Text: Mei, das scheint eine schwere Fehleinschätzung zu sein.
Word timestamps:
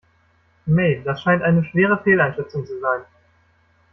Mei, 0.65 1.03
das 1.05 1.21
scheint 1.21 1.43
eine 1.43 1.63
schwere 1.63 2.01
Fehleinschätzung 2.01 2.65
zu 2.65 2.79
sein. 2.79 3.01